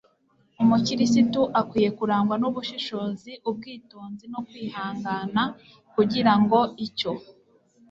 [0.61, 5.43] umukirisitu akwiye kurangwa n'ubushishozi, ubwitonzi n'ukwihangana,
[5.93, 7.11] kugira ngo icyo